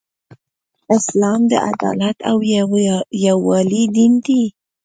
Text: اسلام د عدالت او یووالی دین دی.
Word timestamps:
اسلام 0.95 1.41
د 1.51 1.53
عدالت 1.69 2.17
او 2.29 2.37
یووالی 3.25 3.83
دین 3.95 4.13
دی. 4.25 4.43